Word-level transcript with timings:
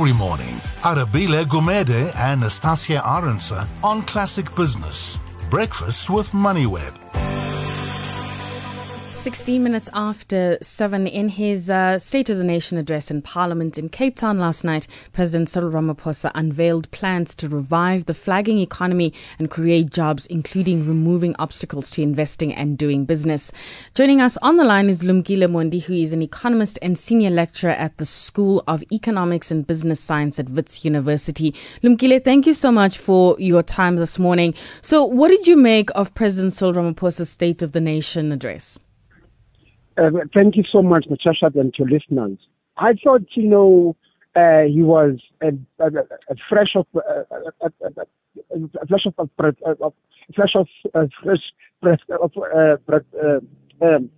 every 0.00 0.14
morning. 0.14 0.58
Arabile 0.82 1.44
Gumede 1.44 2.10
and 2.16 2.40
Nastasia 2.40 3.02
Aronsa 3.04 3.68
on 3.82 4.00
Classic 4.04 4.54
Business. 4.54 5.20
Breakfast 5.50 6.08
with 6.08 6.30
MoneyWeb. 6.32 7.09
16 9.10 9.62
minutes 9.62 9.90
after 9.92 10.56
7 10.62 11.06
in 11.06 11.30
his 11.30 11.68
uh, 11.68 11.98
State 11.98 12.30
of 12.30 12.38
the 12.38 12.44
Nation 12.44 12.78
address 12.78 13.10
in 13.10 13.20
Parliament 13.20 13.76
in 13.76 13.88
Cape 13.88 14.14
Town 14.14 14.38
last 14.38 14.62
night, 14.62 14.86
President 15.12 15.50
Cyril 15.50 15.72
Ramaphosa 15.72 16.30
unveiled 16.34 16.90
plans 16.92 17.34
to 17.34 17.48
revive 17.48 18.06
the 18.06 18.14
flagging 18.14 18.58
economy 18.58 19.12
and 19.38 19.50
create 19.50 19.90
jobs, 19.90 20.26
including 20.26 20.86
removing 20.86 21.34
obstacles 21.38 21.90
to 21.90 22.02
investing 22.02 22.54
and 22.54 22.78
doing 22.78 23.04
business. 23.04 23.50
Joining 23.94 24.20
us 24.20 24.38
on 24.42 24.56
the 24.56 24.64
line 24.64 24.88
is 24.88 25.02
Lumkile 25.02 25.50
Mondi, 25.50 25.82
who 25.82 25.94
is 25.94 26.12
an 26.12 26.22
economist 26.22 26.78
and 26.80 26.96
senior 26.96 27.30
lecturer 27.30 27.72
at 27.72 27.98
the 27.98 28.06
School 28.06 28.62
of 28.68 28.84
Economics 28.92 29.50
and 29.50 29.66
Business 29.66 30.00
Science 30.00 30.38
at 30.38 30.48
Wits 30.48 30.84
University. 30.84 31.52
Lumkile, 31.82 32.22
thank 32.22 32.46
you 32.46 32.54
so 32.54 32.70
much 32.70 32.96
for 32.96 33.36
your 33.40 33.64
time 33.64 33.96
this 33.96 34.20
morning. 34.20 34.54
So, 34.80 35.04
what 35.04 35.28
did 35.28 35.48
you 35.48 35.56
make 35.56 35.90
of 35.96 36.14
President 36.14 36.52
Cyril 36.52 36.74
Ramaphosa's 36.74 37.28
State 37.28 37.60
of 37.60 37.72
the 37.72 37.80
Nation 37.80 38.30
address? 38.30 38.78
Uh, 40.00 40.10
thank 40.32 40.56
you 40.56 40.64
so 40.64 40.82
much, 40.82 41.06
Natasha, 41.10 41.52
and 41.54 41.74
to 41.74 41.84
listeners. 41.84 42.38
I 42.78 42.94
thought, 42.94 43.26
you 43.34 43.46
know, 43.48 43.96
uh, 44.34 44.62
he 44.62 44.82
was 44.82 45.18
a, 45.42 45.48
a, 45.78 45.88
a 46.30 46.36
fresh 46.48 46.74
of 46.74 46.86
uh, 46.96 47.24
a, 47.60 47.70
flash 48.86 49.04
of 49.04 49.14
a 50.94 51.00
of 51.00 51.10
fresh 51.22 51.52
breath 51.82 52.00
of. 52.08 52.32
Uh, 52.38 52.76
um, 53.82 54.10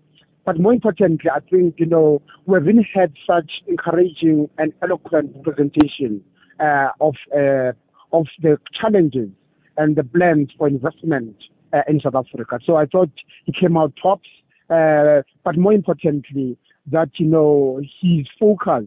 but 0.44 0.58
more 0.58 0.72
importantly, 0.72 1.30
I 1.30 1.40
think 1.40 1.76
you 1.78 1.86
know 1.86 2.22
we've 2.46 2.64
been 2.64 2.84
had 2.94 3.14
such 3.26 3.62
encouraging 3.66 4.48
and 4.58 4.72
eloquent 4.82 5.42
presentation 5.42 6.22
uh, 6.60 6.90
of 7.00 7.16
uh, 7.34 7.72
of 8.12 8.26
the 8.40 8.58
challenges 8.72 9.30
and 9.78 9.96
the 9.96 10.04
plans 10.04 10.50
for 10.58 10.68
investment 10.68 11.36
uh, 11.72 11.82
in 11.88 12.00
South 12.00 12.14
Africa. 12.14 12.60
So 12.64 12.76
I 12.76 12.86
thought 12.86 13.10
he 13.44 13.52
came 13.52 13.76
out 13.76 13.94
tops. 14.00 14.28
Uh, 14.72 15.22
but 15.44 15.56
more 15.58 15.72
importantly, 15.72 16.56
that 16.86 17.10
you 17.18 17.26
know 17.26 17.80
his 18.00 18.26
focus 18.40 18.86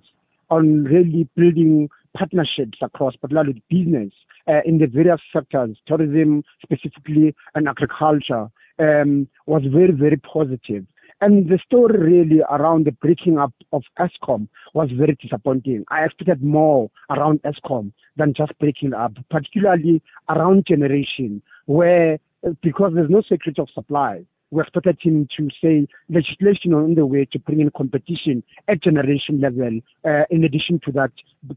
on 0.49 0.83
really 0.83 1.27
building 1.35 1.89
partnerships 2.17 2.79
across, 2.81 3.15
particularly 3.15 3.61
business 3.69 4.11
uh, 4.47 4.61
in 4.65 4.79
the 4.79 4.87
various 4.87 5.21
sectors, 5.31 5.77
tourism 5.85 6.43
specifically 6.63 7.35
and 7.53 7.67
agriculture, 7.67 8.47
um, 8.79 9.27
was 9.45 9.63
very 9.71 9.91
very 9.91 10.17
positive. 10.17 10.85
And 11.21 11.47
the 11.49 11.59
story 11.65 11.97
really 11.97 12.41
around 12.49 12.85
the 12.85 12.91
breaking 12.91 13.37
up 13.37 13.53
of 13.71 13.83
Eskom 13.99 14.47
was 14.73 14.89
very 14.91 15.17
disappointing. 15.21 15.85
I 15.89 16.03
expected 16.03 16.43
more 16.43 16.89
around 17.09 17.41
Eskom 17.43 17.91
than 18.17 18.33
just 18.33 18.57
breaking 18.59 18.93
up, 18.93 19.13
particularly 19.29 20.01
around 20.29 20.65
generation, 20.65 21.41
where 21.67 22.19
because 22.61 22.91
there's 22.93 23.09
no 23.09 23.21
security 23.21 23.61
of 23.61 23.69
supply, 23.69 24.25
we 24.55 24.61
expected 24.61 24.97
him 25.01 25.27
to 25.37 25.49
say 25.61 25.87
legislation 26.09 26.73
on 26.73 26.95
the 26.95 27.05
way 27.05 27.25
to 27.31 27.39
bring 27.39 27.59
in 27.59 27.69
competition 27.71 28.43
at 28.67 28.81
generation 28.81 29.41
level. 29.41 29.79
Uh, 30.03 30.23
in 30.29 30.43
addition 30.43 30.79
to 30.85 30.91
that, 30.93 31.11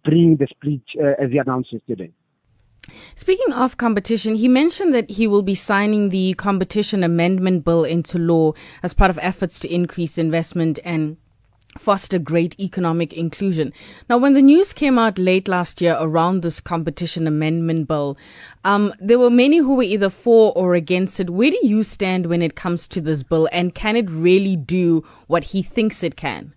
bring 0.04 0.36
the 0.36 0.46
split 0.50 0.80
uh, 1.00 1.22
as 1.22 1.30
he 1.30 1.38
announced 1.38 1.72
yesterday. 1.72 2.10
Speaking 3.14 3.52
of 3.52 3.76
competition, 3.76 4.34
he 4.34 4.48
mentioned 4.48 4.94
that 4.94 5.10
he 5.10 5.26
will 5.26 5.42
be 5.42 5.54
signing 5.54 6.08
the 6.08 6.34
competition 6.34 7.04
amendment 7.04 7.64
bill 7.64 7.84
into 7.84 8.18
law 8.18 8.52
as 8.82 8.94
part 8.94 9.10
of 9.10 9.18
efforts 9.20 9.58
to 9.60 9.72
increase 9.72 10.18
investment 10.18 10.78
and 10.84 11.16
foster 11.76 12.18
great 12.18 12.58
economic 12.58 13.12
inclusion. 13.12 13.72
Now, 14.08 14.18
when 14.18 14.32
the 14.32 14.42
news 14.42 14.72
came 14.72 14.98
out 14.98 15.18
late 15.18 15.48
last 15.48 15.80
year 15.80 15.96
around 16.00 16.42
this 16.42 16.60
competition 16.60 17.26
amendment 17.26 17.88
bill, 17.88 18.16
um, 18.64 18.92
there 19.00 19.18
were 19.18 19.30
many 19.30 19.58
who 19.58 19.74
were 19.74 19.82
either 19.82 20.08
for 20.08 20.52
or 20.56 20.74
against 20.74 21.20
it. 21.20 21.30
Where 21.30 21.50
do 21.50 21.58
you 21.62 21.82
stand 21.82 22.26
when 22.26 22.42
it 22.42 22.54
comes 22.54 22.86
to 22.88 23.00
this 23.00 23.22
bill, 23.22 23.48
and 23.52 23.74
can 23.74 23.96
it 23.96 24.10
really 24.10 24.56
do 24.56 25.04
what 25.26 25.44
he 25.44 25.62
thinks 25.62 26.02
it 26.02 26.16
can? 26.16 26.54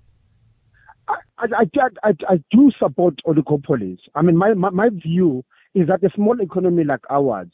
I, 1.10 1.48
I, 1.58 1.90
I, 2.04 2.14
I 2.30 2.44
do 2.52 2.72
support 2.78 3.22
oligopolies. 3.26 4.00
I 4.16 4.22
mean, 4.22 4.38
my, 4.38 4.54
my, 4.54 4.70
my 4.70 4.90
view 4.90 5.44
is 5.74 5.88
that 5.88 6.04
a 6.04 6.10
small 6.16 6.40
economy 6.40 6.84
like 6.84 7.02
ours 7.10 7.50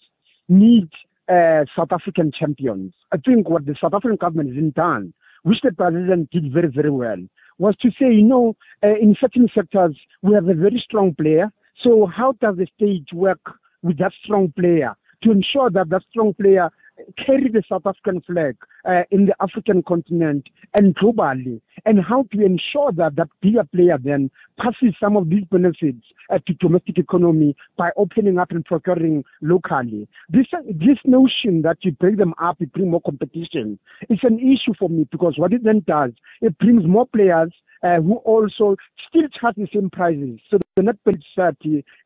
needs 0.49 0.91
uh, 1.29 1.65
South 1.75 1.91
African 1.91 2.31
champions. 2.37 2.93
I 3.11 3.17
think 3.17 3.49
what 3.49 3.65
the 3.65 3.75
South 3.79 3.93
African 3.93 4.17
government 4.17 4.55
has 4.55 4.73
done, 4.73 5.13
which 5.43 5.61
the 5.61 5.71
president 5.71 6.31
did 6.31 6.51
very, 6.51 6.67
very 6.67 6.89
well, 6.89 7.17
was 7.57 7.75
to 7.77 7.89
say, 7.91 8.11
you 8.11 8.23
know, 8.23 8.55
uh, 8.83 8.95
in 8.95 9.15
certain 9.19 9.49
sectors, 9.53 9.97
we 10.21 10.33
have 10.33 10.47
a 10.47 10.53
very 10.53 10.81
strong 10.83 11.13
player. 11.15 11.51
So 11.83 12.05
how 12.05 12.33
does 12.33 12.57
the 12.57 12.67
state 12.75 13.11
work 13.13 13.39
with 13.81 13.97
that 13.99 14.13
strong 14.23 14.51
player 14.51 14.95
to 15.23 15.31
ensure 15.31 15.69
that 15.69 15.89
that 15.89 16.03
strong 16.09 16.33
player 16.33 16.69
carry 17.17 17.49
the 17.49 17.63
South 17.69 17.85
African 17.85 18.21
flag 18.21 18.55
uh, 18.87 19.03
in 19.11 19.25
the 19.25 19.35
African 19.41 19.83
continent 19.83 20.47
and 20.73 20.95
globally, 20.95 21.61
and 21.85 21.99
how 22.03 22.23
to 22.31 22.43
ensure 22.43 22.91
that 22.93 23.15
that 23.17 23.27
bigger 23.41 23.63
player 23.63 23.97
then 24.01 24.31
passes 24.57 24.95
some 24.99 25.17
of 25.17 25.29
these 25.29 25.43
benefits 25.51 26.05
uh, 26.31 26.39
to 26.47 26.53
domestic 26.53 26.97
economy 26.97 27.55
by 27.77 27.91
opening 27.97 28.39
up 28.39 28.51
and 28.51 28.65
procuring 28.65 29.23
locally. 29.41 30.07
This 30.29 30.47
this 30.65 30.97
notion 31.05 31.61
that 31.63 31.77
you 31.81 31.91
bring 31.91 32.15
them 32.15 32.33
up, 32.41 32.57
you 32.59 32.67
bring 32.67 32.91
more 32.91 33.01
competition, 33.01 33.77
is 34.09 34.19
an 34.23 34.39
issue 34.39 34.73
for 34.79 34.89
me 34.89 35.07
because 35.11 35.37
what 35.37 35.53
it 35.53 35.63
then 35.63 35.83
does, 35.85 36.11
it 36.41 36.57
brings 36.57 36.85
more 36.85 37.05
players 37.05 37.51
uh, 37.83 38.01
who 38.01 38.15
also 38.17 38.75
still 39.07 39.27
charge 39.39 39.55
the 39.55 39.67
same 39.73 39.89
prices. 39.89 40.39
So 40.49 40.57
the 40.75 40.83
net 40.83 40.95
benefit 41.03 41.57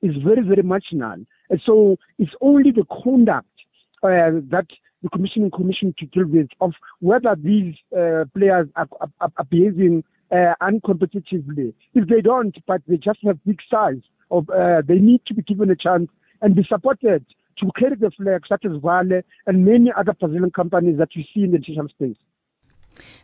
is 0.01 0.15
very, 0.23 0.41
very 0.41 0.63
marginal. 0.63 1.17
And 1.49 1.61
so 1.65 1.97
it's 2.19 2.31
only 2.41 2.71
the 2.71 2.85
conduct 3.03 3.47
uh, 4.03 4.41
that 4.49 4.67
the 5.03 5.09
commissioning 5.09 5.51
commission 5.51 5.93
to 5.97 6.05
deal 6.05 6.25
with 6.25 6.49
of 6.59 6.73
whether 6.99 7.35
these 7.35 7.75
uh, 7.97 8.25
players 8.35 8.67
are, 8.75 8.87
are, 8.99 9.31
are 9.37 9.45
behaving 9.45 10.03
uh, 10.31 10.53
uncompetitively. 10.61 11.73
If 11.93 12.07
they 12.07 12.21
don't, 12.21 12.55
but 12.65 12.81
they 12.87 12.97
just 12.97 13.19
have 13.25 13.43
big 13.45 13.59
size, 13.69 14.01
of, 14.29 14.49
uh, 14.49 14.81
they 14.85 14.99
need 14.99 15.25
to 15.25 15.33
be 15.33 15.41
given 15.41 15.69
a 15.69 15.75
chance 15.75 16.09
and 16.41 16.55
be 16.55 16.63
supported 16.63 17.25
to 17.59 17.71
carry 17.77 17.95
the 17.95 18.11
flag, 18.11 18.43
such 18.47 18.65
as 18.65 18.71
Vale 18.77 19.21
and 19.45 19.65
many 19.65 19.91
other 19.95 20.13
Brazilian 20.13 20.51
companies 20.51 20.97
that 20.97 21.15
you 21.15 21.23
see 21.33 21.43
in 21.43 21.51
the 21.51 21.59
digital 21.59 21.89
space. 21.89 22.17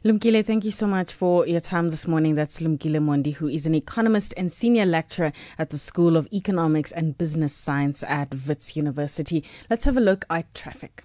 Lumkile, 0.03 0.45
thank 0.45 0.63
you 0.63 0.71
so 0.71 0.87
much 0.87 1.13
for 1.13 1.45
your 1.47 1.59
time 1.59 1.89
this 1.89 2.07
morning. 2.07 2.35
That's 2.35 2.59
Lumkile 2.59 2.99
Mondi, 2.99 3.35
who 3.35 3.47
is 3.47 3.65
an 3.65 3.75
economist 3.75 4.33
and 4.37 4.51
senior 4.51 4.85
lecturer 4.85 5.33
at 5.57 5.69
the 5.69 5.77
School 5.77 6.15
of 6.15 6.27
Economics 6.31 6.91
and 6.91 7.17
Business 7.17 7.53
Science 7.53 8.03
at 8.03 8.33
Wits 8.47 8.77
University. 8.77 9.43
Let's 9.69 9.83
have 9.83 9.97
a 9.97 10.01
look 10.01 10.25
at 10.29 10.53
traffic. 10.53 11.03